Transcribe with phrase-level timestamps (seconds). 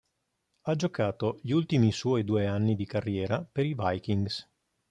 [0.63, 4.49] Ha giocato gli ultimi suoi due anni di carriera per i Vikings.